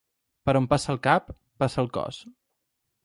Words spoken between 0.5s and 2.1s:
on passa el cap, passa el